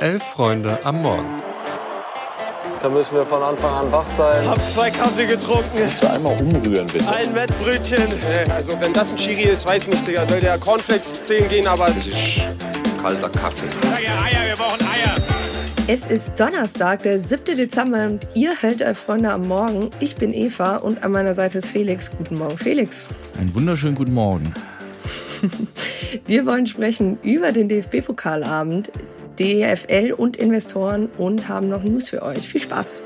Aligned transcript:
Elf 0.00 0.22
Freunde 0.22 0.78
am 0.84 1.02
Morgen. 1.02 1.42
Da 2.82 2.88
müssen 2.88 3.16
wir 3.16 3.24
von 3.24 3.42
Anfang 3.42 3.72
an 3.72 3.92
wach 3.92 4.06
sein. 4.16 4.46
Hab 4.46 4.60
zwei 4.68 4.90
Kaffee 4.90 5.26
getrunken. 5.26 5.70
Kannst 5.78 6.02
du 6.02 6.10
einmal 6.10 6.32
umrühren, 6.40 6.86
bitte? 6.88 7.08
Ein 7.08 7.34
Wettbrötchen. 7.34 8.02
Also 8.50 8.80
wenn 8.80 8.92
das 8.92 9.12
ein 9.12 9.16
Chiri 9.16 9.48
ist, 9.50 9.66
weiß 9.66 9.88
nicht, 9.88 10.06
Digga. 10.06 10.26
Soll 10.26 10.40
der 10.40 10.58
Cornflakes 10.58 11.24
zählen 11.24 11.48
gehen, 11.48 11.66
aber... 11.66 11.86
Das 11.86 12.06
ist 12.06 12.42
kalter 13.00 13.30
Kaffee. 13.30 13.66
Sag 13.82 14.02
ja 14.02 14.22
Eier, 14.22 14.48
wir 14.48 14.56
brauchen 14.56 14.80
Eier. 14.80 15.14
Es 15.86 16.06
ist 16.06 16.38
Donnerstag, 16.40 17.02
der 17.02 17.20
7. 17.20 17.56
Dezember 17.56 18.06
und 18.06 18.26
ihr 18.34 18.52
hört 18.60 18.82
euch 18.82 18.98
Freunde 18.98 19.30
am 19.30 19.42
Morgen. 19.42 19.90
Ich 20.00 20.16
bin 20.16 20.32
Eva 20.32 20.76
und 20.76 21.02
an 21.04 21.12
meiner 21.12 21.34
Seite 21.34 21.58
ist 21.58 21.70
Felix. 21.70 22.10
Guten 22.10 22.38
Morgen, 22.38 22.58
Felix. 22.58 23.06
Einen 23.38 23.54
wunderschönen 23.54 23.94
guten 23.94 24.14
Morgen. 24.14 24.52
Wir 26.26 26.46
wollen 26.46 26.66
sprechen 26.66 27.18
über 27.22 27.52
den 27.52 27.68
DFB-Pokalabend, 27.68 28.92
DFL 29.38 30.12
und 30.12 30.36
Investoren 30.36 31.08
und 31.18 31.48
haben 31.48 31.68
noch 31.68 31.82
News 31.82 32.08
für 32.08 32.22
euch. 32.22 32.48
Viel 32.48 32.60
Spaß! 32.60 33.03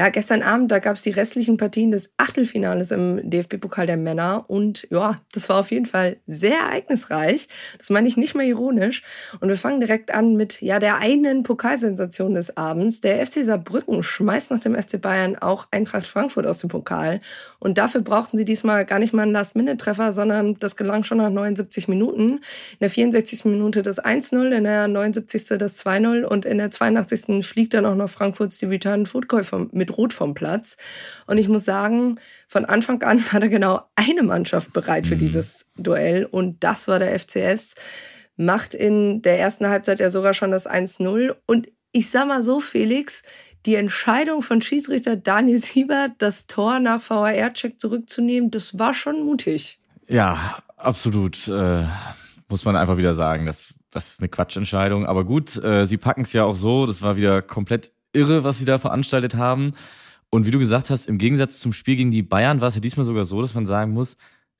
Ja, 0.00 0.08
gestern 0.08 0.40
Abend, 0.40 0.72
da 0.72 0.78
gab 0.78 0.96
es 0.96 1.02
die 1.02 1.10
restlichen 1.10 1.58
Partien 1.58 1.90
des 1.90 2.14
Achtelfinales 2.16 2.90
im 2.90 3.20
DFB-Pokal 3.28 3.86
der 3.86 3.98
Männer. 3.98 4.46
Und 4.48 4.88
ja, 4.88 5.20
das 5.34 5.50
war 5.50 5.60
auf 5.60 5.70
jeden 5.70 5.84
Fall 5.84 6.16
sehr 6.26 6.54
ereignisreich. 6.54 7.48
Das 7.76 7.90
meine 7.90 8.08
ich 8.08 8.16
nicht 8.16 8.34
mal 8.34 8.46
ironisch. 8.46 9.02
Und 9.40 9.50
wir 9.50 9.58
fangen 9.58 9.78
direkt 9.78 10.14
an 10.14 10.36
mit 10.36 10.62
ja 10.62 10.78
der 10.78 10.96
einen 10.96 11.42
Pokalsensation 11.42 12.32
des 12.32 12.56
Abends. 12.56 13.02
Der 13.02 13.26
FC 13.26 13.44
Saarbrücken 13.44 14.02
schmeißt 14.02 14.50
nach 14.52 14.60
dem 14.60 14.74
FC 14.74 14.98
Bayern 14.98 15.36
auch 15.36 15.68
Eintracht 15.70 16.06
Frankfurt 16.06 16.46
aus 16.46 16.60
dem 16.60 16.70
Pokal. 16.70 17.20
Und 17.58 17.76
dafür 17.76 18.00
brauchten 18.00 18.38
sie 18.38 18.46
diesmal 18.46 18.86
gar 18.86 19.00
nicht 19.00 19.12
mal 19.12 19.24
einen 19.24 19.32
Last-Minute-Treffer, 19.32 20.12
sondern 20.12 20.58
das 20.60 20.76
gelang 20.76 21.04
schon 21.04 21.18
nach 21.18 21.28
79 21.28 21.88
Minuten. 21.88 22.30
In 22.30 22.78
der 22.80 22.88
64. 22.88 23.44
Minute 23.44 23.82
das 23.82 24.02
1-0, 24.02 24.50
in 24.50 24.64
der 24.64 24.88
79. 24.88 25.58
das 25.58 25.84
2-0 25.84 26.22
und 26.22 26.46
in 26.46 26.56
der 26.56 26.70
82. 26.70 27.46
fliegt 27.46 27.74
dann 27.74 27.84
auch 27.84 27.94
noch 27.94 28.08
Frankfurts 28.08 28.56
Debütant 28.56 29.06
Foodkäufer 29.06 29.66
mit 29.72 29.89
Rot 29.90 30.12
vom 30.12 30.34
Platz. 30.34 30.76
Und 31.26 31.38
ich 31.38 31.48
muss 31.48 31.64
sagen, 31.64 32.18
von 32.48 32.64
Anfang 32.64 33.02
an 33.02 33.22
war 33.32 33.40
da 33.40 33.46
genau 33.48 33.82
eine 33.96 34.22
Mannschaft 34.22 34.72
bereit 34.72 35.06
für 35.06 35.14
mhm. 35.14 35.18
dieses 35.18 35.70
Duell 35.76 36.24
und 36.24 36.64
das 36.64 36.88
war 36.88 36.98
der 36.98 37.18
FCS. 37.18 37.74
Macht 38.36 38.72
in 38.72 39.20
der 39.20 39.38
ersten 39.38 39.68
Halbzeit 39.68 40.00
ja 40.00 40.10
sogar 40.10 40.32
schon 40.32 40.50
das 40.50 40.66
1-0. 40.66 41.34
Und 41.46 41.68
ich 41.92 42.10
sag 42.10 42.26
mal 42.26 42.42
so, 42.42 42.60
Felix, 42.60 43.22
die 43.66 43.74
Entscheidung 43.74 44.40
von 44.40 44.62
Schiedsrichter 44.62 45.16
Daniel 45.16 45.58
Siebert, 45.58 46.12
das 46.18 46.46
Tor 46.46 46.80
nach 46.80 47.02
VAR-Check 47.08 47.78
zurückzunehmen, 47.78 48.50
das 48.50 48.78
war 48.78 48.94
schon 48.94 49.24
mutig. 49.24 49.78
Ja, 50.08 50.58
absolut. 50.76 51.46
Äh, 51.48 51.84
muss 52.48 52.64
man 52.64 52.76
einfach 52.76 52.96
wieder 52.96 53.14
sagen. 53.14 53.46
Das, 53.46 53.74
das 53.90 54.12
ist 54.12 54.20
eine 54.20 54.28
Quatschentscheidung. 54.28 55.06
Aber 55.06 55.24
gut, 55.24 55.56
äh, 55.62 55.84
sie 55.84 55.98
packen 55.98 56.22
es 56.22 56.32
ja 56.32 56.44
auch 56.44 56.54
so. 56.54 56.86
Das 56.86 57.02
war 57.02 57.16
wieder 57.16 57.42
komplett 57.42 57.92
irre, 58.12 58.44
was 58.44 58.58
sie 58.58 58.64
da 58.64 58.78
veranstaltet 58.78 59.34
haben. 59.34 59.72
Und 60.30 60.46
wie 60.46 60.50
du 60.50 60.58
gesagt 60.58 60.90
hast, 60.90 61.06
im 61.06 61.18
Gegensatz 61.18 61.58
zum 61.58 61.72
Spiel 61.72 61.96
gegen 61.96 62.10
die 62.10 62.22
Bayern 62.22 62.60
war 62.60 62.68
es 62.68 62.74
ja 62.74 62.80
diesmal 62.80 63.06
sogar 63.06 63.24
so, 63.24 63.42
dass 63.42 63.54
man 63.54 63.66
sagen 63.66 63.92
muss, 63.92 64.16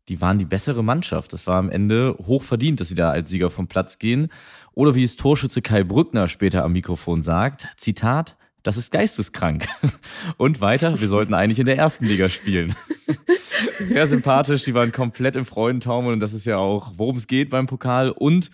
die 0.08 0.20
waren 0.20 0.38
die 0.38 0.44
bessere 0.44 0.82
Mannschaft. 0.82 1.32
Das 1.32 1.46
war 1.46 1.58
am 1.58 1.70
Ende 1.70 2.16
hoch 2.26 2.42
verdient, 2.42 2.80
dass 2.80 2.88
sie 2.88 2.94
da 2.96 3.10
als 3.10 3.30
Sieger 3.30 3.50
vom 3.50 3.68
Platz 3.68 3.98
gehen. 3.98 4.28
Oder 4.72 4.94
wie 4.94 5.04
es 5.04 5.16
Torschütze 5.16 5.62
Kai 5.62 5.84
Brückner 5.84 6.26
später 6.26 6.64
am 6.64 6.72
Mikrofon 6.72 7.22
sagt, 7.22 7.68
Zitat, 7.76 8.36
das 8.62 8.76
ist 8.76 8.92
geisteskrank. 8.92 9.66
Und 10.36 10.60
weiter, 10.60 11.00
wir 11.00 11.08
sollten 11.08 11.34
eigentlich 11.34 11.60
in 11.60 11.66
der 11.66 11.78
ersten 11.78 12.04
Liga 12.04 12.28
spielen. 12.28 12.74
Sehr 13.78 14.08
sympathisch, 14.08 14.64
die 14.64 14.74
waren 14.74 14.92
komplett 14.92 15.36
im 15.36 15.44
Freudentaumel 15.44 16.14
und 16.14 16.20
das 16.20 16.32
ist 16.32 16.46
ja 16.46 16.56
auch, 16.56 16.92
worum 16.96 17.16
es 17.16 17.26
geht 17.26 17.50
beim 17.50 17.66
Pokal. 17.66 18.10
Und 18.10 18.50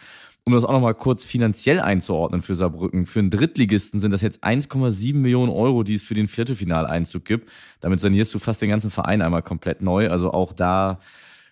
um 0.47 0.53
das 0.53 0.65
auch 0.65 0.73
nochmal 0.73 0.95
kurz 0.95 1.25
finanziell 1.25 1.81
einzuordnen 1.81 2.41
für 2.41 2.55
Saarbrücken, 2.55 3.05
für 3.05 3.19
einen 3.19 3.31
Drittligisten 3.31 3.99
sind 3.99 4.13
das 4.13 4.23
jetzt 4.23 4.45
1,7 4.45 5.17
Millionen 5.17 5.51
Euro, 5.51 5.83
die 5.83 5.95
es 5.95 6.05
für 6.05 6.15
den 6.15 6.29
Viertelfinaleinzug 6.29 7.25
gibt. 7.25 7.51
Damit 7.81 7.99
sanierst 7.99 8.33
du 8.33 8.39
fast 8.39 8.63
den 8.63 8.71
ganzen 8.71 8.93
Verein 8.93 9.23
einmal 9.23 9.43
komplett 9.43 9.83
neu. 9.83 10.09
Also 10.09 10.31
auch 10.31 10.53
da 10.53 11.01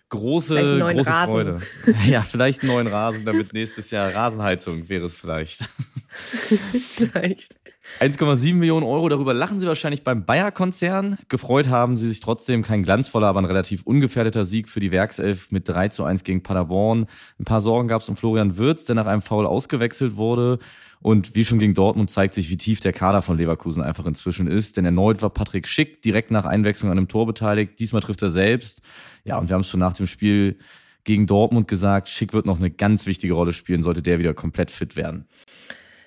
große, 0.07 0.79
große 0.79 1.09
Rasen. 1.09 1.33
Freude. 1.33 1.59
Ja, 2.07 2.21
vielleicht 2.21 2.61
einen 2.61 2.71
neuen 2.71 2.87
Rasen, 2.87 3.25
damit 3.25 3.51
nächstes 3.51 3.91
Jahr 3.91 4.15
Rasenheizung 4.15 4.87
wäre 4.87 5.07
es 5.07 5.15
vielleicht. 5.15 5.67
vielleicht. 6.95 7.55
1,7 7.99 8.55
Millionen 8.55 8.85
Euro, 8.85 9.09
darüber 9.09 9.33
lachen 9.33 9.59
sie 9.59 9.67
wahrscheinlich 9.67 10.03
beim 10.03 10.25
Bayer-Konzern. 10.25 11.17
Gefreut 11.29 11.69
haben 11.69 11.97
sie 11.97 12.09
sich 12.09 12.19
trotzdem 12.19 12.63
kein 12.63 12.83
glanzvoller, 12.83 13.27
aber 13.27 13.39
ein 13.39 13.45
relativ 13.45 13.83
ungefährdeter 13.83 14.45
Sieg 14.45 14.69
für 14.69 14.79
die 14.79 14.91
Werkself 14.91 15.51
mit 15.51 15.67
3 15.67 15.89
zu 15.89 16.03
1 16.03 16.23
gegen 16.23 16.41
Paderborn. 16.41 17.05
Ein 17.39 17.45
paar 17.45 17.61
Sorgen 17.61 17.87
gab 17.87 18.01
es 18.01 18.09
um 18.09 18.17
Florian 18.17 18.57
Wirz, 18.57 18.85
der 18.85 18.95
nach 18.95 19.05
einem 19.05 19.21
Foul 19.21 19.45
ausgewechselt 19.45 20.15
wurde. 20.15 20.59
Und 21.01 21.35
wie 21.35 21.45
schon 21.45 21.59
gegen 21.59 21.75
Dortmund 21.75 22.09
zeigt 22.09 22.33
sich, 22.33 22.49
wie 22.49 22.57
tief 22.57 22.79
der 22.79 22.93
Kader 22.93 23.21
von 23.21 23.37
Leverkusen 23.37 23.83
einfach 23.83 24.05
inzwischen 24.07 24.47
ist. 24.47 24.77
Denn 24.77 24.85
erneut 24.85 25.21
war 25.21 25.29
Patrick 25.29 25.67
Schick 25.67 26.01
direkt 26.01 26.31
nach 26.31 26.45
Einwechslung 26.45 26.91
an 26.91 26.97
einem 26.97 27.07
Tor 27.07 27.27
beteiligt. 27.27 27.79
Diesmal 27.79 28.01
trifft 28.01 28.23
er 28.23 28.31
selbst. 28.31 28.81
Ja, 29.23 29.37
und 29.37 29.49
wir 29.49 29.53
haben 29.53 29.61
es 29.61 29.69
schon 29.69 29.79
nach 29.79 29.93
dem 29.93 30.07
Spiel 30.07 30.57
gegen 31.05 31.27
Dortmund 31.27 31.67
gesagt, 31.67 32.09
Schick 32.09 32.33
wird 32.33 32.45
noch 32.45 32.57
eine 32.57 32.71
ganz 32.71 33.05
wichtige 33.05 33.33
Rolle 33.33 33.53
spielen, 33.53 33.83
sollte 33.83 34.01
der 34.01 34.19
wieder 34.19 34.33
komplett 34.33 34.71
fit 34.71 34.95
werden. 34.95 35.27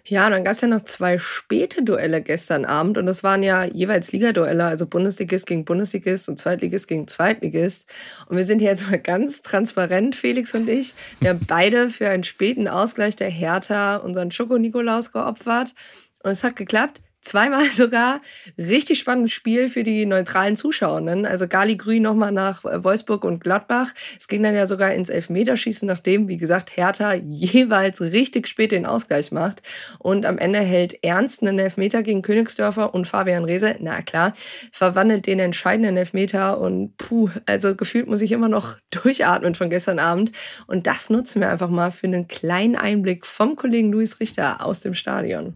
Ja, 0.09 0.31
dann 0.31 0.43
gab 0.43 0.55
es 0.55 0.63
ja 0.63 0.69
noch 0.69 0.85
zwei 0.85 1.19
späte 1.19 1.83
Duelle 1.83 2.23
gestern 2.23 2.65
Abend 2.65 2.97
und 2.97 3.05
das 3.05 3.23
waren 3.23 3.43
ja 3.43 3.65
jeweils 3.65 4.11
Ligaduelle, 4.11 4.65
also 4.65 4.87
Bundesligist 4.87 5.47
gegen 5.47 5.67
Bundesligist 5.67 6.31
und 6.31 6.39
Zweitligist 6.39 6.89
gegen 6.89 7.07
Zweitligist. 7.07 7.87
Und 8.27 8.39
wir 8.39 8.47
sind 8.47 8.61
hier 8.61 8.71
jetzt 8.71 8.91
mal 8.91 8.99
ganz 8.99 9.43
transparent, 9.43 10.17
Felix 10.17 10.55
und 10.55 10.67
ich. 10.67 10.95
Wir 11.21 11.29
haben 11.31 11.41
beide 11.47 11.91
für 11.91 12.09
einen 12.09 12.25
späten 12.25 12.69
Ausgleich 12.69 13.17
der 13.17 13.29
Hertha 13.29 13.97
unseren 13.97 14.31
Schoko-Nikolaus 14.31 15.13
geopfert 15.13 15.75
und 16.23 16.31
es 16.31 16.43
hat 16.43 16.57
geklappt. 16.57 17.03
Zweimal 17.21 17.65
sogar 17.71 18.21
richtig 18.57 18.99
spannendes 18.99 19.33
Spiel 19.33 19.69
für 19.69 19.83
die 19.83 20.07
neutralen 20.07 20.57
Zuschauerinnen. 20.57 21.27
Also 21.27 21.49
Gali 21.49 21.77
Grün 21.77 22.03
nochmal 22.03 22.33
nach 22.33 22.63
Wolfsburg 22.65 23.25
und 23.25 23.41
Gladbach. 23.43 23.93
Es 24.19 24.29
ging 24.29 24.43
dann 24.43 24.55
ja 24.55 24.67
sogar 24.67 24.95
ins 24.95 25.09
Elfmeterschießen, 25.09 25.87
nachdem, 25.87 26.29
wie 26.29 26.37
gesagt, 26.37 26.77
Hertha 26.77 27.15
jeweils 27.29 28.01
richtig 28.01 28.47
spät 28.47 28.73
den 28.73 28.87
Ausgleich 28.87 29.33
macht. 29.33 29.63
Und 29.99 30.27
am 30.27 30.39
Ende 30.39 30.61
hält 30.61 31.05
Ernst 31.05 31.43
einen 31.43 31.59
Elfmeter 31.59 32.03
gegen 32.03 32.23
Königsdörfer 32.23 32.95
und 32.95 33.07
Fabian 33.07 33.45
Rehse, 33.45 33.77
na 33.81 34.01
klar, 34.03 34.33
verwandelt 34.73 35.27
den 35.27 35.39
entscheidenden 35.39 35.97
Elfmeter 35.97 36.61
und 36.61 36.97
puh, 36.97 37.31
also 37.47 37.75
gefühlt 37.75 38.07
muss 38.07 38.23
ich 38.23 38.33
immer 38.33 38.49
noch 38.49 38.79
durchatmen 38.91 39.55
von 39.55 39.71
gestern 39.71 39.99
Abend. 39.99 40.33
Und 40.67 40.87
das 40.87 41.11
nutzen 41.11 41.41
wir 41.41 41.51
einfach 41.51 41.71
mal 41.71 41.91
für 41.91 42.07
einen 42.07 42.29
kleinen 42.29 42.77
Einblick 42.77 43.27
vom 43.27 43.57
Kollegen 43.57 43.93
Luis 43.93 44.21
Richter 44.21 44.65
aus 44.65 44.81
dem 44.81 44.95
Stadion. 44.95 45.55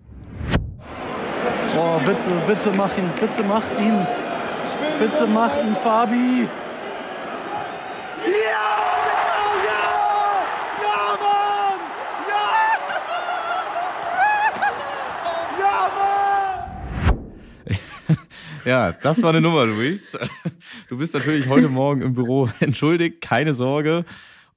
Oh, 1.74 1.98
bitte, 2.04 2.30
bitte 2.46 2.70
mach 2.76 2.96
ihn, 2.98 3.10
bitte 3.18 3.42
mach 3.42 3.64
ihn. 3.78 4.06
Bitte 4.98 5.26
mach 5.26 5.56
ihn, 5.56 5.74
Fabi. 5.76 6.48
Ja! 8.26 8.82
Ja! 9.66 11.16
Mann! 11.22 11.80
Ja! 12.28 12.46
Ja, 15.58 15.90
Mann! 17.66 17.78
ja, 18.66 18.92
das 19.02 19.22
war 19.22 19.30
eine 19.30 19.40
Nummer, 19.40 19.64
Luis. 19.64 20.16
Du 20.90 20.98
bist 20.98 21.14
natürlich 21.14 21.48
heute 21.48 21.68
Morgen 21.68 22.02
im 22.02 22.12
Büro 22.12 22.50
entschuldigt, 22.60 23.22
keine 23.22 23.54
Sorge. 23.54 24.04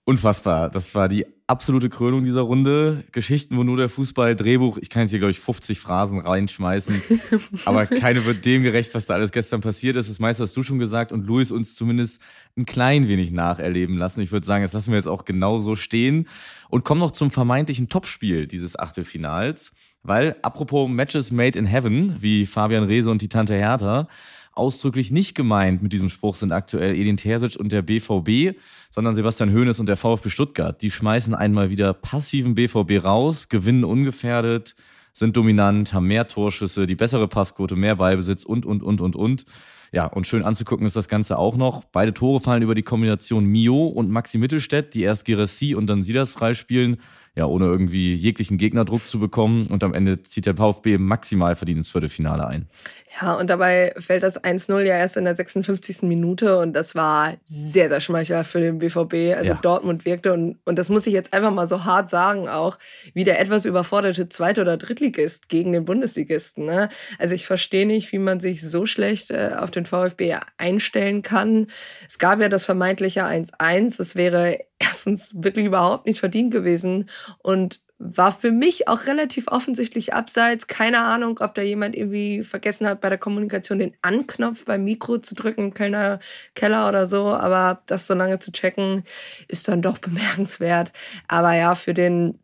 Unfassbar. 0.07 0.69
Das 0.69 0.93
war 0.93 1.09
die 1.09 1.25
absolute 1.47 1.89
Krönung 1.89 2.23
dieser 2.23 2.41
Runde. 2.41 3.03
Geschichten, 3.11 3.57
wo 3.57 3.63
nur 3.63 3.77
der 3.77 3.89
Fußball, 3.89 4.35
Drehbuch, 4.35 4.77
ich 4.77 4.91
kann 4.91 5.01
jetzt 5.01 5.09
hier, 5.09 5.19
glaube 5.19 5.31
ich, 5.31 5.39
50 5.39 5.79
Phrasen 5.79 6.19
reinschmeißen. 6.19 7.01
aber 7.65 7.87
keine 7.87 8.23
wird 8.25 8.45
dem 8.45 8.61
gerecht, 8.61 8.93
was 8.93 9.07
da 9.07 9.15
alles 9.15 9.31
gestern 9.31 9.61
passiert 9.61 9.95
ist. 9.95 10.07
Das 10.07 10.19
meiste 10.19 10.43
hast 10.43 10.55
du 10.55 10.61
schon 10.61 10.77
gesagt 10.77 11.11
und 11.11 11.25
Luis 11.25 11.51
uns 11.51 11.73
zumindest 11.73 12.21
ein 12.55 12.67
klein 12.67 13.07
wenig 13.07 13.31
nacherleben 13.31 13.97
lassen. 13.97 14.21
Ich 14.21 14.31
würde 14.31 14.45
sagen, 14.45 14.63
das 14.63 14.73
lassen 14.73 14.91
wir 14.91 14.97
jetzt 14.97 15.07
auch 15.07 15.25
genau 15.25 15.59
so 15.59 15.75
stehen 15.75 16.27
und 16.69 16.85
kommen 16.85 17.01
noch 17.01 17.11
zum 17.11 17.31
vermeintlichen 17.31 17.89
Topspiel 17.89 18.45
dieses 18.45 18.77
Achtelfinals. 18.77 19.71
Weil, 20.03 20.35
apropos 20.43 20.87
Matches 20.87 21.31
made 21.31 21.57
in 21.57 21.65
heaven, 21.65 22.17
wie 22.19 22.45
Fabian 22.45 22.83
Rehse 22.83 23.09
und 23.09 23.23
die 23.23 23.29
Tante 23.29 23.55
Hertha, 23.55 24.07
ausdrücklich 24.55 25.11
nicht 25.11 25.35
gemeint 25.35 25.83
mit 25.83 25.93
diesem 25.93 26.09
Spruch 26.09 26.35
sind 26.35 26.51
aktuell 26.51 26.95
Edin 26.95 27.17
Terzic 27.17 27.57
und 27.59 27.71
der 27.71 27.81
BVB, 27.81 28.57
sondern 28.89 29.15
Sebastian 29.15 29.53
Hoeneß 29.53 29.79
und 29.79 29.87
der 29.87 29.97
VfB 29.97 30.29
Stuttgart. 30.29 30.81
Die 30.81 30.91
schmeißen 30.91 31.35
einmal 31.35 31.69
wieder 31.69 31.93
passiven 31.93 32.55
BVB 32.55 33.03
raus, 33.03 33.49
gewinnen 33.49 33.83
ungefährdet, 33.83 34.75
sind 35.13 35.37
dominant, 35.37 35.93
haben 35.93 36.07
mehr 36.07 36.27
Torschüsse, 36.27 36.85
die 36.85 36.95
bessere 36.95 37.27
Passquote, 37.27 37.75
mehr 37.75 37.95
Ballbesitz 37.95 38.43
und, 38.43 38.65
und, 38.65 38.83
und, 38.83 39.01
und, 39.01 39.15
und. 39.15 39.45
Ja, 39.91 40.07
und 40.07 40.27
schön 40.27 40.43
anzugucken 40.43 40.85
ist 40.85 40.95
das 40.95 41.07
Ganze 41.07 41.37
auch 41.37 41.55
noch. 41.55 41.85
Beide 41.85 42.13
Tore 42.13 42.41
fallen 42.41 42.63
über 42.63 42.75
die 42.75 42.83
Kombination 42.83 43.45
Mio 43.45 43.87
und 43.87 44.09
Maxi 44.09 44.37
Mittelstädt, 44.37 44.93
die 44.93 45.03
erst 45.03 45.25
Gerassi 45.25 45.73
und 45.73 45.87
dann 45.87 46.03
Silas 46.03 46.31
freispielen 46.31 46.97
ja, 47.35 47.45
ohne 47.45 47.65
irgendwie 47.65 48.15
jeglichen 48.15 48.57
Gegnerdruck 48.57 49.07
zu 49.09 49.19
bekommen. 49.19 49.67
Und 49.67 49.83
am 49.83 49.93
Ende 49.93 50.23
zieht 50.23 50.45
der 50.45 50.55
VfB 50.55 50.97
maximal 50.97 51.57
verdient 51.57 51.79
ins 51.79 51.89
Viertelfinale 51.89 52.47
ein. 52.47 52.67
Ja, 53.21 53.33
und 53.33 53.49
dabei 53.49 53.93
fällt 53.97 54.23
das 54.23 54.41
1-0 54.41 54.81
ja 54.81 54.95
erst 54.97 55.17
in 55.17 55.25
der 55.25 55.35
56. 55.35 56.03
Minute 56.03 56.59
und 56.59 56.73
das 56.73 56.95
war 56.95 57.33
sehr, 57.45 57.89
sehr 57.89 57.99
schmeichelhaft 57.99 58.51
für 58.51 58.61
den 58.61 58.79
BVB. 58.79 59.35
Also 59.37 59.53
ja. 59.53 59.59
Dortmund 59.61 60.05
wirkte 60.05 60.31
und, 60.33 60.57
und 60.65 60.79
das 60.79 60.89
muss 60.89 61.07
ich 61.07 61.13
jetzt 61.13 61.33
einfach 61.33 61.51
mal 61.51 61.67
so 61.67 61.83
hart 61.83 62.09
sagen 62.09 62.47
auch, 62.47 62.77
wie 63.13 63.25
der 63.25 63.39
etwas 63.39 63.65
überforderte 63.65 64.29
Zweit- 64.29 64.59
oder 64.59 64.77
Drittligist 64.77 65.49
gegen 65.49 65.73
den 65.73 65.85
Bundesligisten. 65.85 66.65
Ne? 66.65 66.89
Also 67.19 67.35
ich 67.35 67.45
verstehe 67.45 67.85
nicht, 67.85 68.11
wie 68.13 68.19
man 68.19 68.39
sich 68.39 68.61
so 68.61 68.85
schlecht 68.85 69.31
äh, 69.31 69.51
auf 69.57 69.71
den 69.71 69.85
VfB 69.85 70.37
einstellen 70.57 71.21
kann. 71.21 71.67
Es 72.07 72.17
gab 72.17 72.39
ja 72.41 72.47
das 72.47 72.63
vermeintliche 72.65 73.25
1-1. 73.25 74.01
Es 74.01 74.15
wäre 74.15 74.59
erstens 75.05 75.31
wirklich 75.35 75.65
überhaupt 75.65 76.05
nicht 76.05 76.19
verdient 76.19 76.51
gewesen 76.51 77.09
und 77.39 77.79
war 77.97 78.33
für 78.33 78.51
mich 78.51 78.89
auch 78.89 79.05
relativ 79.07 79.47
offensichtlich 79.47 80.13
abseits. 80.13 80.67
Keine 80.67 80.99
Ahnung, 80.99 81.39
ob 81.39 81.55
da 81.55 81.61
jemand 81.61 81.95
irgendwie 81.95 82.43
vergessen 82.43 82.87
hat, 82.87 82.99
bei 82.99 83.07
der 83.07 83.17
Kommunikation 83.17 83.79
den 83.79 83.95
Anknopf 84.01 84.65
beim 84.65 84.83
Mikro 84.83 85.19
zu 85.19 85.33
drücken, 85.33 85.73
Kellner, 85.73 86.19
Keller 86.55 86.89
oder 86.89 87.07
so. 87.07 87.27
Aber 87.27 87.81
das 87.85 88.05
so 88.05 88.13
lange 88.13 88.39
zu 88.39 88.51
checken, 88.51 89.03
ist 89.47 89.69
dann 89.69 89.81
doch 89.81 89.97
bemerkenswert. 89.99 90.91
Aber 91.29 91.55
ja, 91.55 91.73
für 91.73 91.93
den 91.93 92.37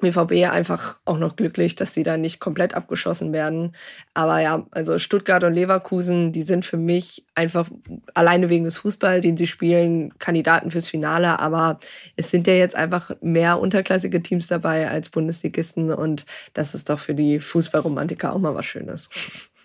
BVB 0.00 0.50
einfach 0.50 1.00
auch 1.04 1.18
noch 1.18 1.36
glücklich, 1.36 1.74
dass 1.74 1.94
sie 1.94 2.02
da 2.02 2.16
nicht 2.16 2.40
komplett 2.40 2.74
abgeschossen 2.74 3.32
werden. 3.32 3.72
Aber 4.14 4.40
ja, 4.40 4.66
also 4.70 4.98
Stuttgart 4.98 5.44
und 5.44 5.54
Leverkusen, 5.54 6.32
die 6.32 6.42
sind 6.42 6.64
für 6.64 6.76
mich 6.76 7.24
einfach 7.34 7.70
alleine 8.14 8.50
wegen 8.50 8.64
des 8.64 8.78
Fußballs, 8.78 9.22
den 9.22 9.36
sie 9.36 9.46
spielen, 9.46 10.18
Kandidaten 10.18 10.70
fürs 10.70 10.88
Finale. 10.88 11.38
Aber 11.38 11.78
es 12.16 12.30
sind 12.30 12.46
ja 12.46 12.54
jetzt 12.54 12.74
einfach 12.74 13.12
mehr 13.20 13.60
unterklassige 13.60 14.22
Teams 14.22 14.46
dabei 14.46 14.90
als 14.90 15.10
Bundesligisten 15.10 15.92
und 15.92 16.26
das 16.54 16.74
ist 16.74 16.90
doch 16.90 16.98
für 16.98 17.14
die 17.14 17.40
Fußballromantiker 17.40 18.34
auch 18.34 18.38
mal 18.38 18.54
was 18.54 18.66
Schönes. 18.66 19.08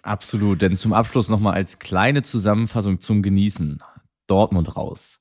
Absolut, 0.03 0.61
denn 0.61 0.75
zum 0.75 0.93
Abschluss 0.93 1.29
nochmal 1.29 1.55
als 1.55 1.79
kleine 1.79 2.21
Zusammenfassung 2.21 2.99
zum 2.99 3.23
Genießen. 3.23 3.79
Dortmund 4.27 4.75
raus 4.75 5.19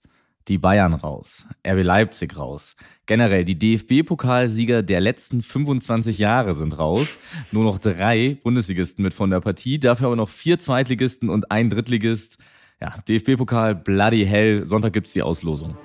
die 0.49 0.59
Bayern 0.59 0.95
raus, 0.95 1.47
RB 1.67 1.83
Leipzig 1.83 2.37
raus. 2.37 2.77
Generell 3.07 3.45
die 3.45 3.59
DFB-Pokalsieger 3.59 4.83
der 4.83 5.01
letzten 5.01 5.43
25 5.43 6.19
Jahre 6.19 6.55
sind 6.55 6.79
raus. 6.79 7.17
Nur 7.53 7.65
noch 7.65 7.79
drei 7.79 8.39
Bundesligisten 8.43 9.03
mit 9.03 9.15
von 9.15 9.31
der 9.31 9.41
Partie, 9.41 9.79
dafür 9.79 10.09
aber 10.09 10.17
noch 10.17 10.29
vier 10.29 10.59
Zweitligisten 10.59 11.31
und 11.31 11.51
ein 11.51 11.71
Drittligist. 11.71 12.39
Ja, 12.81 12.95
DFB-Pokal, 13.09 13.75
bloody 13.75 14.27
hell. 14.27 14.67
Sonntag 14.67 14.93
gibt's 14.93 15.13
die 15.13 15.23
Auslosung. 15.23 15.77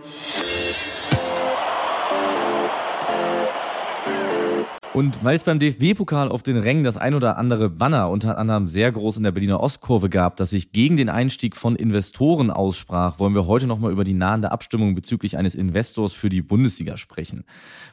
Und 4.91 5.23
weil 5.23 5.35
es 5.35 5.43
beim 5.43 5.59
DFB-Pokal 5.59 6.29
auf 6.29 6.41
den 6.41 6.57
Rängen 6.57 6.83
das 6.83 6.97
ein 6.97 7.13
oder 7.13 7.37
andere 7.37 7.69
Banner 7.69 8.09
unter 8.09 8.39
anderem 8.39 8.67
sehr 8.67 8.91
groß 8.91 9.17
in 9.17 9.23
der 9.23 9.31
Berliner 9.31 9.59
Ostkurve 9.59 10.09
gab, 10.09 10.35
das 10.37 10.49
sich 10.49 10.71
gegen 10.71 10.97
den 10.97 11.09
Einstieg 11.09 11.55
von 11.55 11.75
Investoren 11.75 12.49
aussprach, 12.49 13.19
wollen 13.19 13.35
wir 13.35 13.45
heute 13.45 13.67
nochmal 13.67 13.91
über 13.91 14.03
die 14.03 14.15
nahende 14.15 14.51
Abstimmung 14.51 14.95
bezüglich 14.95 15.37
eines 15.37 15.53
Investors 15.53 16.13
für 16.13 16.29
die 16.29 16.41
Bundesliga 16.41 16.97
sprechen. 16.97 17.43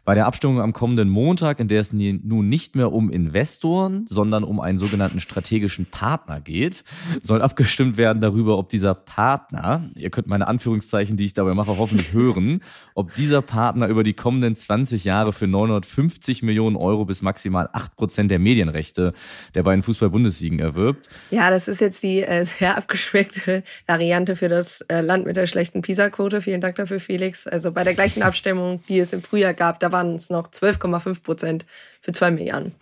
Bei 0.07 0.15
der 0.15 0.25
Abstimmung 0.25 0.63
am 0.63 0.73
kommenden 0.73 1.11
Montag, 1.11 1.61
in 1.61 1.69
der 1.69 1.81
es 1.81 1.93
nun 1.93 2.49
nicht 2.49 2.77
mehr 2.77 2.91
um 2.91 3.11
Investoren, 3.11 4.07
sondern 4.09 4.43
um 4.43 4.59
einen 4.59 4.79
sogenannten 4.79 5.21
strategischen 5.21 5.85
Partner 5.85 6.41
geht, 6.41 6.83
soll 7.21 7.43
abgestimmt 7.43 7.99
werden 7.99 8.23
darüber, 8.23 8.57
ob 8.57 8.71
dieser 8.71 8.95
Partner, 8.95 9.91
ihr 9.97 10.09
könnt 10.09 10.29
meine 10.29 10.49
Anführungszeichen, 10.49 11.19
die 11.19 11.27
ich 11.27 11.35
dabei 11.35 11.53
mache, 11.53 11.77
hoffentlich 11.77 12.15
hören, 12.15 12.61
ob 12.95 13.15
dieser 13.17 13.43
Partner 13.43 13.87
über 13.89 14.03
die 14.03 14.15
kommenden 14.15 14.57
20 14.57 15.05
Jahre 15.05 15.35
für 15.35 15.47
950 15.47 16.43
Millionen 16.43 16.77
Euro 16.77 16.86
Euro 16.87 17.05
bis 17.05 17.23
maximal 17.23 17.69
8% 17.73 18.29
der 18.29 18.39
Medienrechte 18.39 19.13
der 19.55 19.63
beiden 19.63 19.83
Fußball-Bundesligen 19.83 20.59
erwirbt. 20.59 21.09
Ja, 21.31 21.51
das 21.51 21.69
ist 21.69 21.81
jetzt 21.81 22.03
die 22.03 22.23
äh, 22.23 22.45
sehr 22.45 22.77
abgeschweckte 22.77 23.63
Variante 23.87 24.37
für 24.37 24.49
das 24.49 24.81
äh, 24.83 25.01
Land 25.01 25.27
mit 25.27 25.37
der 25.37 25.47
schlechten 25.47 25.83
PISA-Quote. 25.83 26.43
Vielen 26.43 26.61
Dank 26.61 26.77
dafür, 26.77 27.01
Felix. 27.01 27.47
Also 27.47 27.73
bei 27.73 27.85
der 27.85 27.95
gleichen 27.95 28.23
Abstimmung, 28.25 28.83
die 28.89 28.99
es 28.99 29.13
im 29.13 29.23
Frühjahr 29.23 29.55
gab, 29.55 29.81
da 29.81 29.93
waren 29.93 30.15
es 30.15 30.31
noch 30.31 30.49
12,5% 30.49 31.63
für 32.01 32.13
2 32.13 32.31
Milliarden. 32.31 32.73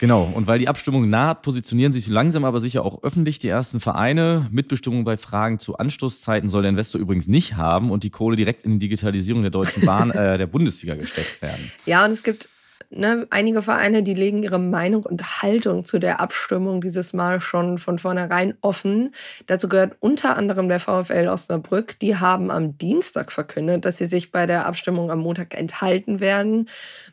Genau, 0.00 0.22
und 0.34 0.46
weil 0.46 0.58
die 0.58 0.66
Abstimmung 0.66 1.10
naht, 1.10 1.42
positionieren 1.42 1.92
sich 1.92 2.06
langsam 2.06 2.46
aber 2.46 2.60
sicher 2.60 2.86
auch 2.86 3.02
öffentlich 3.02 3.38
die 3.38 3.48
ersten 3.48 3.80
Vereine. 3.80 4.48
Mitbestimmung 4.50 5.04
bei 5.04 5.18
Fragen 5.18 5.58
zu 5.58 5.76
Anstoßzeiten 5.76 6.48
soll 6.48 6.62
der 6.62 6.70
Investor 6.70 6.98
übrigens 6.98 7.28
nicht 7.28 7.56
haben 7.56 7.90
und 7.90 8.02
die 8.02 8.08
Kohle 8.08 8.34
direkt 8.34 8.64
in 8.64 8.72
die 8.72 8.78
Digitalisierung 8.78 9.42
der 9.42 9.50
Deutschen 9.50 9.84
Bahn, 9.84 10.10
äh, 10.10 10.38
der 10.38 10.46
Bundesliga 10.46 10.94
gesteckt 10.94 11.42
werden. 11.42 11.70
Ja, 11.84 12.06
und 12.06 12.12
es 12.12 12.22
gibt 12.22 12.48
ne, 12.90 13.26
einige 13.30 13.62
Vereine, 13.62 14.02
die 14.02 14.14
legen 14.14 14.42
ihre 14.42 14.58
Meinung 14.58 15.04
und 15.04 15.42
Haltung 15.42 15.84
zu 15.84 15.98
der 15.98 16.20
Abstimmung 16.20 16.80
dieses 16.80 17.12
Mal 17.12 17.40
schon 17.40 17.78
von 17.78 17.98
vornherein 17.98 18.54
offen. 18.60 19.12
Dazu 19.46 19.68
gehört 19.68 19.96
unter 20.00 20.36
anderem 20.36 20.68
der 20.68 20.80
VfL 20.80 21.28
Osnabrück. 21.28 21.98
Die 22.00 22.16
haben 22.16 22.50
am 22.50 22.76
Dienstag 22.76 23.32
verkündet, 23.32 23.84
dass 23.84 23.98
sie 23.98 24.06
sich 24.06 24.32
bei 24.32 24.46
der 24.46 24.66
Abstimmung 24.66 25.10
am 25.10 25.20
Montag 25.20 25.56
enthalten 25.56 26.20
werden. 26.20 26.68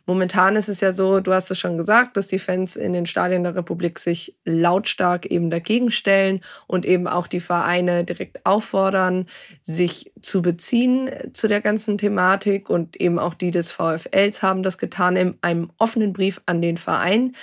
Momentan 0.06 0.56
ist 0.56 0.70
es 0.70 0.82
ja 0.82 0.92
so, 0.92 1.20
du 1.20 1.32
hast 1.34 1.52
es 1.52 1.60
schon 1.60 1.78
gesagt, 1.78 2.18
dass 2.18 2.28
die 2.28 2.40
Fans 2.40 2.76
in 2.76 2.94
den 2.94 3.06
Stadien 3.06 3.44
der 3.44 3.56
Republik 3.56 4.00
sich 4.00 4.36
lautstark 4.46 5.26
eben 5.28 5.50
dagegen 5.50 5.92
stellen 5.92 6.42
und 6.66 6.86
eben 6.86 7.08
auch 7.08 7.28
die 7.28 7.40
Vereine 7.40 8.04
direkt 8.04 8.46
auffordern, 8.46 9.26
sich 9.62 10.12
zu 10.28 10.42
beziehen 10.42 11.10
zu 11.32 11.48
der 11.48 11.62
ganzen 11.62 11.98
Thematik 11.98 12.70
und 12.70 13.00
eben 13.00 13.18
auch 13.18 13.34
die 13.34 13.52
des 13.52 13.72
VfLs 13.72 14.44
haben 14.44 14.62
das 14.62 14.78
getan 14.78 15.16
in 15.16 15.36
einem 15.42 15.70
offenen 15.78 16.12
Brief 16.12 16.42
an 16.46 16.62
den 16.62 16.78
Verein. 16.78 17.34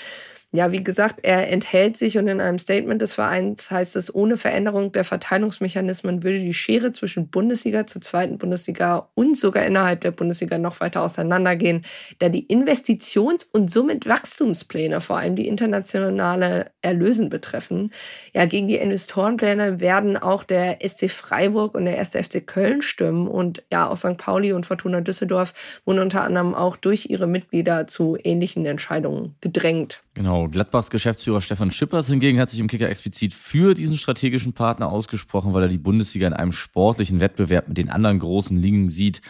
Ja, 0.56 0.70
wie 0.70 0.84
gesagt, 0.84 1.16
er 1.24 1.50
enthält 1.50 1.96
sich 1.96 2.16
und 2.16 2.28
in 2.28 2.40
einem 2.40 2.60
Statement 2.60 3.02
des 3.02 3.14
Vereins 3.14 3.72
heißt 3.72 3.96
es, 3.96 4.14
ohne 4.14 4.36
Veränderung 4.36 4.92
der 4.92 5.02
Verteilungsmechanismen 5.02 6.22
würde 6.22 6.38
die 6.38 6.54
Schere 6.54 6.92
zwischen 6.92 7.26
Bundesliga 7.26 7.88
zur 7.88 8.00
zweiten 8.02 8.38
Bundesliga 8.38 9.08
und 9.14 9.36
sogar 9.36 9.66
innerhalb 9.66 10.02
der 10.02 10.12
Bundesliga 10.12 10.56
noch 10.58 10.78
weiter 10.78 11.02
auseinandergehen, 11.02 11.82
da 12.20 12.28
die 12.28 12.46
Investitions- 12.46 13.44
und 13.50 13.68
somit 13.68 14.06
Wachstumspläne, 14.06 15.00
vor 15.00 15.16
allem 15.16 15.34
die 15.34 15.48
internationale 15.48 16.70
Erlösen 16.82 17.30
betreffen. 17.30 17.90
Ja, 18.32 18.46
gegen 18.46 18.68
die 18.68 18.76
Investorenpläne 18.76 19.80
werden 19.80 20.16
auch 20.16 20.44
der 20.44 20.78
SC 20.86 21.10
Freiburg 21.10 21.74
und 21.74 21.86
der 21.86 21.98
1. 21.98 22.10
FC 22.10 22.46
Köln 22.46 22.80
stimmen 22.80 23.26
und 23.26 23.64
ja, 23.72 23.88
auch 23.88 23.96
St. 23.96 24.18
Pauli 24.18 24.52
und 24.52 24.66
Fortuna 24.66 25.00
Düsseldorf 25.00 25.82
wurden 25.84 25.98
unter 25.98 26.22
anderem 26.22 26.54
auch 26.54 26.76
durch 26.76 27.06
ihre 27.10 27.26
Mitglieder 27.26 27.88
zu 27.88 28.16
ähnlichen 28.22 28.64
Entscheidungen 28.66 29.34
gedrängt. 29.40 30.00
Genau, 30.14 30.43
Gladbachs 30.48 30.90
Geschäftsführer 30.90 31.40
Stefan 31.40 31.70
Schippers 31.70 32.08
hingegen 32.08 32.40
hat 32.40 32.50
sich 32.50 32.60
im 32.60 32.68
Kicker 32.68 32.88
explizit 32.88 33.32
für 33.32 33.74
diesen 33.74 33.96
strategischen 33.96 34.52
Partner 34.52 34.90
ausgesprochen, 34.90 35.52
weil 35.52 35.62
er 35.62 35.68
die 35.68 35.78
Bundesliga 35.78 36.26
in 36.26 36.32
einem 36.32 36.52
sportlichen 36.52 37.20
Wettbewerb 37.20 37.68
mit 37.68 37.78
den 37.78 37.90
anderen 37.90 38.18
großen 38.18 38.56
Ligen 38.56 38.88
sieht, 38.88 39.20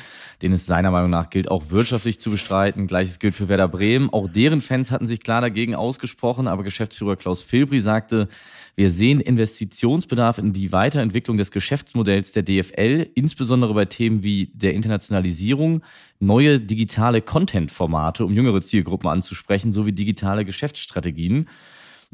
den 0.43 0.53
es 0.53 0.67
seiner 0.67 0.91
Meinung 0.91 1.11
nach 1.11 1.31
gilt, 1.31 1.51
auch 1.51 1.71
wirtschaftlich 1.71 2.21
zu 2.21 2.31
bestreiten. 2.31 2.87
Gleiches 2.87 3.19
gilt 3.19 3.35
für 3.35 3.49
Werder 3.49 3.69
Bremen. 3.69 4.11
Auch 4.11 4.29
deren 4.29 4.61
Fans 4.61 4.91
hatten 4.91 5.07
sich 5.07 5.21
klar 5.21 5.41
dagegen 5.41 5.75
ausgesprochen, 5.75 6.49
aber 6.49 6.63
Geschäftsführer 6.63 7.17
Klaus 7.17 7.43
Filbri 7.43 7.81
sagte, 7.81 8.29
wir 8.77 8.91
sehen 8.91 9.21
Investitionsbedarf 9.21 10.39
in 10.39 10.53
die 10.53 10.73
Weiterentwicklung 10.73 11.39
des 11.39 11.53
Geschäftsmodells 11.53 12.33
der 12.33 12.43
DFL, 12.43 13.09
insbesondere 13.15 13.73
bei 13.73 13.85
Themen 13.85 14.23
wie 14.25 14.51
der 14.55 14.75
Internationalisierung, 14.75 15.83
neue 16.19 16.59
digitale 16.59 17.21
Content-Formate, 17.23 18.25
um 18.25 18.33
jüngere 18.33 18.61
Zielgruppen 18.61 19.09
anzusprechen, 19.09 19.73
sowie 19.73 19.93
digitale 19.93 20.45
Geschäftsstrategien. 20.45 21.49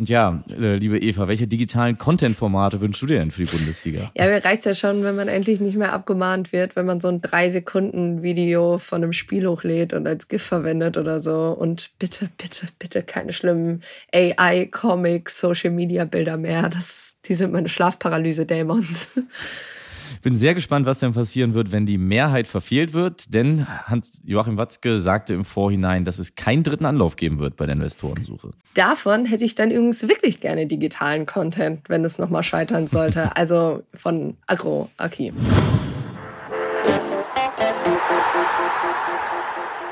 Und 0.00 0.08
ja, 0.08 0.42
äh, 0.48 0.76
liebe 0.76 0.98
Eva, 0.98 1.28
welche 1.28 1.46
digitalen 1.46 1.98
Content-Formate 1.98 2.80
wünschst 2.80 3.02
du 3.02 3.06
dir 3.06 3.18
denn 3.18 3.30
für 3.30 3.44
die 3.44 3.54
Bundesliga? 3.54 4.10
Ja, 4.16 4.28
mir 4.28 4.42
reicht 4.42 4.64
ja 4.64 4.74
schon, 4.74 5.04
wenn 5.04 5.14
man 5.14 5.28
endlich 5.28 5.60
nicht 5.60 5.76
mehr 5.76 5.92
abgemahnt 5.92 6.54
wird, 6.54 6.74
wenn 6.74 6.86
man 6.86 7.02
so 7.02 7.08
ein 7.08 7.20
drei 7.20 7.50
Sekunden 7.50 8.22
Video 8.22 8.78
von 8.78 9.02
einem 9.02 9.12
Spiel 9.12 9.46
hochlädt 9.46 9.92
und 9.92 10.08
als 10.08 10.28
GIF 10.28 10.42
verwendet 10.42 10.96
oder 10.96 11.20
so. 11.20 11.48
Und 11.48 11.90
bitte, 11.98 12.30
bitte, 12.38 12.68
bitte 12.78 13.02
keine 13.02 13.34
schlimmen 13.34 13.82
AI-Comics, 14.14 15.38
Social-Media-Bilder 15.38 16.38
mehr. 16.38 16.70
Das, 16.70 17.16
die 17.26 17.34
sind 17.34 17.52
meine 17.52 17.68
Schlafparalyse-Dämons. 17.68 19.20
Ich 20.14 20.20
bin 20.20 20.36
sehr 20.36 20.54
gespannt, 20.54 20.86
was 20.86 21.00
denn 21.00 21.12
passieren 21.12 21.54
wird, 21.54 21.72
wenn 21.72 21.86
die 21.86 21.98
Mehrheit 21.98 22.46
verfehlt 22.46 22.92
wird, 22.92 23.32
denn 23.34 23.66
Hans 23.66 24.20
Joachim 24.24 24.56
Watzke 24.56 25.00
sagte 25.02 25.34
im 25.34 25.44
Vorhinein, 25.44 26.04
dass 26.04 26.18
es 26.18 26.34
keinen 26.34 26.62
dritten 26.62 26.86
Anlauf 26.86 27.16
geben 27.16 27.38
wird 27.38 27.56
bei 27.56 27.66
der 27.66 27.74
Investorensuche. 27.74 28.50
Davon 28.74 29.24
hätte 29.24 29.44
ich 29.44 29.54
dann 29.54 29.70
übrigens 29.70 30.02
wirklich 30.08 30.40
gerne 30.40 30.66
digitalen 30.66 31.26
Content, 31.26 31.88
wenn 31.88 32.04
es 32.04 32.18
nochmal 32.18 32.42
scheitern 32.42 32.88
sollte. 32.88 33.36
also 33.36 33.82
von 33.94 34.36
Agro 34.46 34.90
Aki. 34.96 35.32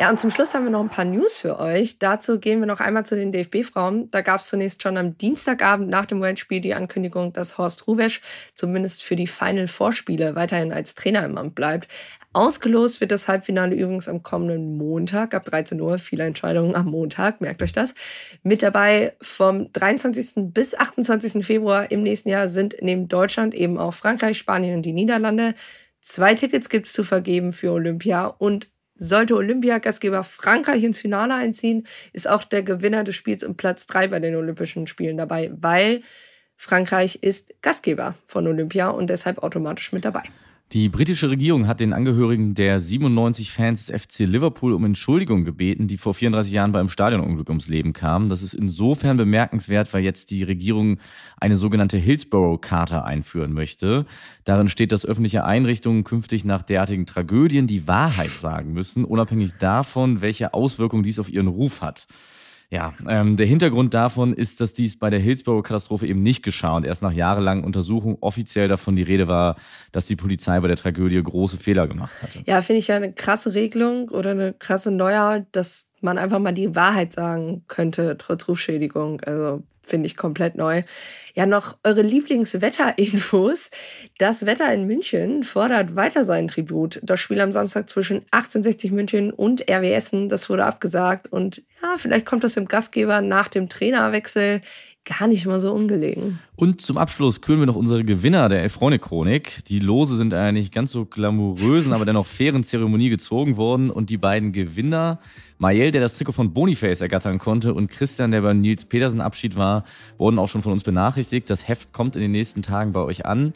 Ja, 0.01 0.11
und 0.11 0.21
zum 0.21 0.31
Schluss 0.31 0.55
haben 0.55 0.63
wir 0.63 0.71
noch 0.71 0.81
ein 0.81 0.91
paar 0.91 1.05
News 1.05 1.39
für 1.39 1.59
euch. 1.59 1.99
Dazu 1.99 2.39
gehen 2.39 2.61
wir 2.61 2.67
noch 2.67 2.79
einmal 2.79 3.05
zu 3.05 3.17
den 3.17 3.33
DFB-Frauen. 3.33 4.09
Da 4.13 4.21
gab 4.21 4.39
es 4.39 4.47
zunächst 4.47 4.81
schon 4.81 4.97
am 4.97 5.19
Dienstagabend 5.19 5.89
nach 5.89 6.07
dem 6.07 6.23
Weltspiel 6.23 6.61
die 6.61 6.73
Ankündigung, 6.73 7.33
dass 7.33 7.59
Horst 7.59 7.89
Ruwesch 7.89 8.21
zumindest 8.55 9.03
für 9.03 9.17
die 9.17 9.27
Final-Vorspiele 9.27 10.37
weiterhin 10.37 10.73
als 10.73 10.95
Trainer 10.95 11.25
im 11.25 11.37
Amt 11.37 11.57
bleibt. 11.57 11.89
Ausgelost 12.33 13.01
wird 13.01 13.11
das 13.11 13.27
Halbfinale 13.27 13.75
übrigens 13.75 14.07
am 14.07 14.23
kommenden 14.23 14.77
Montag 14.77 15.35
ab 15.35 15.47
13 15.47 15.81
Uhr. 15.81 15.99
Viele 15.99 16.23
Entscheidungen 16.23 16.77
am 16.77 16.87
Montag, 16.87 17.41
merkt 17.41 17.61
euch 17.61 17.73
das. 17.73 17.95
Mit 18.45 18.63
dabei 18.63 19.17
vom 19.21 19.73
23. 19.73 20.53
bis 20.53 20.77
28. 20.77 21.45
Februar 21.45 21.91
im 21.91 22.05
nächsten 22.05 22.29
Jahr 22.29 22.47
sind 22.47 22.77
neben 22.83 23.09
Deutschland 23.09 23.53
eben 23.53 23.79
auch 23.79 23.95
Frankreich, 23.95 24.39
Spanien 24.39 24.77
und 24.77 24.83
die 24.83 24.93
Niederlande. 24.93 25.55
Zwei 26.01 26.37
Tickets 26.37 26.69
gibt 26.69 26.87
es 26.87 26.93
zu 26.93 27.03
vergeben 27.03 27.53
für 27.53 27.73
Olympia 27.73 28.27
und 28.27 28.69
sollte 28.99 29.37
Olympia-Gastgeber 29.37 30.25
Frankreich 30.25 30.83
ins 30.83 30.99
Finale 30.99 31.35
einziehen, 31.35 31.87
ist 32.13 32.29
auch 32.29 32.45
der 32.45 32.63
Gewinner 32.63 33.05
des 33.05 33.15
Spiels 33.15 33.45
um 33.45 33.57
Platz 33.57 33.87
3 33.87 34.09
bei 34.09 34.21
den 34.21 34.35
Olympischen 34.35 34.87
Spielen 34.87 35.17
dabei, 35.17 35.51
weil 35.55 36.03
Frankreich 36.57 37.23
ist 37.23 37.55
Gastgeber 37.63 38.15
von 38.27 38.47
Olympia 38.47 38.91
und 38.91 39.09
deshalb 39.09 39.39
automatisch 39.39 39.93
mit 39.93 40.05
dabei. 40.05 40.25
Die 40.73 40.91
britische 40.91 41.31
Regierung 41.31 41.67
hat 41.67 41.81
den 41.81 41.95
Angehörigen 41.95 42.53
der 42.53 42.83
97 42.83 43.53
Fans 43.53 43.87
des 43.87 44.03
FC 44.03 44.27
Liverpool 44.27 44.75
um 44.75 44.85
Entschuldigung 44.85 45.47
gebeten, 45.47 45.87
die 45.87 45.97
vor 45.97 46.13
34 46.13 46.53
Jahren 46.53 46.73
beim 46.73 46.91
Stadionunglück 46.91 47.49
ums 47.49 47.69
Leben 47.69 47.95
kamen. 47.95 48.29
Das 48.29 48.43
ist 48.43 48.53
insofern 48.53 49.17
bemerkenswert, 49.17 49.95
weil 49.95 50.05
jetzt 50.05 50.31
die 50.31 50.43
Regierung 50.43 50.99
eine 51.41 51.57
sogenannte 51.57 51.97
Hillsborough-Charta 51.97 53.03
einführen 53.03 53.55
möchte. 53.55 54.05
Darin 54.45 54.69
steht, 54.69 54.93
dass 54.93 55.07
öffentliche 55.07 55.43
Einrichtungen 55.43 56.05
künftig 56.05 56.45
nach 56.45 56.61
derartigen 56.61 57.07
Tragödien 57.07 57.67
die 57.67 57.87
Wahrheit 57.87 58.29
sagen 58.29 58.75
müssen, 58.75 59.07
unabhängig 59.07 59.55
davon, 59.55 60.21
welche 60.21 60.53
Auswirkungen 60.53 61.03
dies 61.03 61.19
auf 61.19 61.31
ihren 61.31 61.49
Ruf 61.49 61.81
hat. 61.81 62.07
Ja, 62.71 62.93
ähm, 63.09 63.37
der 63.39 63.47
Hintergrund 63.47 63.95
davon 63.95 64.35
ist, 64.35 64.61
dass 64.61 64.75
dies 64.75 64.99
bei 64.99 65.09
der 65.09 65.21
Hillsborough-Katastrophe 65.21 66.07
eben 66.07 66.23
nicht 66.23 66.43
geschah 66.43 66.77
und 66.77 66.85
erst 66.85 67.03
nach 67.03 67.13
jahrelangen 67.13 67.65
Untersuchungen 67.65 68.19
offiziell 68.21 68.69
davon 68.69 68.95
die 68.95 69.03
Rede 69.03 69.27
war, 69.27 69.57
dass 69.91 70.05
die 70.05 70.17
Polizei 70.17 70.61
bei 70.61 70.69
der 70.69 70.77
Tragödie 70.77 71.23
große 71.23 71.57
Fehler 71.57 71.89
gemacht 71.89 72.23
hatte. 72.23 72.43
Ja, 72.47 72.61
finde 72.61 72.81
ich 72.81 72.89
ja 72.89 72.97
eine 72.97 73.13
krasse 73.13 73.55
Regelung 73.55 74.11
oder 74.11 74.33
eine 74.33 74.53
krasse 74.53 74.91
Neuheit, 74.91 75.47
dass 75.53 75.87
man 76.03 76.19
einfach 76.19 76.41
mal 76.41 76.53
die 76.53 76.77
Wahrheit 76.77 77.15
sagen 77.15 77.65
könnte, 77.69 78.17
trotz 78.19 78.47
Rufschädigung. 78.49 79.23
Also 79.23 79.63
finde 79.89 80.07
ich 80.07 80.17
komplett 80.17 80.57
neu. 80.57 80.83
Ja, 81.35 81.47
noch 81.47 81.79
eure 81.85 82.03
Lieblingswetterinfos. 82.03 83.71
Das 84.19 84.47
Wetter 84.47 84.73
in 84.73 84.87
München 84.87 85.45
fordert 85.45 85.97
weiter 85.97 86.25
seinen 86.25 86.49
Tribut. 86.49 87.01
Das 87.03 87.21
Spiel 87.21 87.41
am 87.41 87.53
Samstag 87.53 87.89
zwischen 87.89 88.27
1860 88.31 88.93
München 88.93 89.33
und 89.33 89.71
RW 89.71 89.93
Essen, 89.93 90.29
das 90.29 90.51
wurde 90.51 90.65
abgesagt. 90.65 91.33
Und 91.33 91.63
ja, 91.83 91.97
vielleicht 91.97 92.27
kommt 92.27 92.45
das 92.45 92.55
dem 92.55 92.67
Gastgeber 92.67 93.21
nach 93.21 93.49
dem 93.49 93.69
Trainerwechsel 93.69 94.61
gar 95.09 95.27
nicht 95.27 95.47
mal 95.47 95.61
so 95.61 95.73
ungelegen. 95.73 96.39
Und 96.57 96.81
zum 96.81 96.99
Abschluss 96.99 97.41
kühlen 97.41 97.61
wir 97.61 97.67
noch 97.67 97.77
unsere 97.77 98.05
Gewinner 98.05 98.49
der 98.49 98.63
Elfrone-Chronik. 98.63 99.65
Die 99.67 99.79
Lose 99.79 100.17
sind 100.17 100.35
einer 100.35 100.53
nicht 100.53 100.73
ganz 100.73 100.93
so 100.93 101.05
glamourösen, 101.05 101.93
aber 101.95 102.05
dennoch 102.05 102.27
fairen 102.27 102.65
Zeremonie 102.65 103.09
gezogen 103.09 103.57
worden. 103.57 103.91
Und 103.91 104.11
die 104.11 104.19
beiden 104.19 104.53
Gewinner, 104.53 105.19
Mael, 105.59 105.91
der 105.91 106.01
das 106.01 106.17
Trikot 106.17 106.33
von 106.33 106.53
Boniface 106.53 107.01
ergattern 107.01 107.39
konnte, 107.39 107.75
und 107.75 107.91
Christian, 107.91 108.33
der 108.33 108.43
bei 108.43 108.53
Nils 108.53 108.85
Petersen 108.85 109.21
Abschied 109.21 109.57
war, 109.57 109.85
wurden 110.19 110.39
auch 110.39 110.49
schon 110.49 110.63
von 110.63 110.73
uns 110.73 110.83
benachrichtigt. 110.83 111.49
Das 111.49 111.67
Heft 111.67 111.93
kommt 111.93 112.15
in 112.15 112.23
den 112.23 112.31
nächsten 112.31 112.63
Tagen 112.63 112.93
bei 112.93 113.01
euch 113.01 113.25
an. 113.25 113.53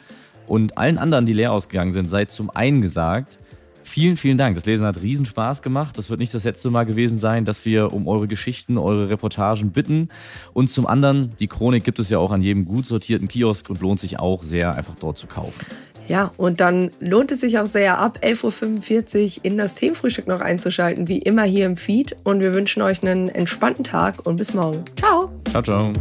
Und 0.46 0.78
allen 0.78 0.98
anderen, 0.98 1.26
die 1.26 1.32
leer 1.32 1.52
ausgegangen 1.52 1.92
sind, 1.92 2.08
seid 2.08 2.30
zum 2.30 2.50
einen 2.50 2.80
gesagt, 2.80 3.38
Vielen, 3.84 4.16
vielen 4.16 4.38
Dank. 4.38 4.54
Das 4.54 4.66
Lesen 4.66 4.86
hat 4.86 5.02
riesen 5.02 5.26
Spaß 5.26 5.62
gemacht. 5.62 5.98
Das 5.98 6.10
wird 6.10 6.20
nicht 6.20 6.32
das 6.34 6.44
letzte 6.44 6.70
Mal 6.70 6.84
gewesen 6.84 7.18
sein, 7.18 7.44
dass 7.44 7.64
wir 7.64 7.92
um 7.92 8.06
eure 8.06 8.26
Geschichten, 8.26 8.78
eure 8.78 9.08
Reportagen 9.08 9.70
bitten. 9.70 10.08
Und 10.52 10.70
zum 10.70 10.86
anderen, 10.86 11.30
die 11.38 11.48
Chronik 11.48 11.84
gibt 11.84 11.98
es 11.98 12.08
ja 12.08 12.18
auch 12.18 12.30
an 12.30 12.42
jedem 12.42 12.64
gut 12.64 12.86
sortierten 12.86 13.28
Kiosk 13.28 13.68
und 13.70 13.80
lohnt 13.80 14.00
sich 14.00 14.18
auch 14.18 14.42
sehr, 14.42 14.74
einfach 14.74 14.94
dort 14.94 15.18
zu 15.18 15.26
kaufen. 15.26 15.66
Ja, 16.08 16.30
und 16.36 16.60
dann 16.60 16.90
lohnt 17.00 17.30
es 17.32 17.40
sich 17.40 17.58
auch 17.58 17.66
sehr, 17.66 17.98
ab 17.98 18.18
11.45 18.22 19.38
Uhr 19.38 19.44
in 19.44 19.58
das 19.58 19.74
Themenfrühstück 19.74 20.26
noch 20.26 20.40
einzuschalten, 20.40 21.08
wie 21.08 21.18
immer 21.18 21.44
hier 21.44 21.66
im 21.66 21.76
Feed. 21.76 22.16
Und 22.24 22.40
wir 22.40 22.54
wünschen 22.54 22.82
euch 22.82 23.02
einen 23.02 23.28
entspannten 23.28 23.84
Tag 23.84 24.26
und 24.26 24.36
bis 24.36 24.52
morgen. 24.52 24.84
Ciao. 24.96 25.30
Ciao, 25.50 25.62
ciao. 25.62 25.92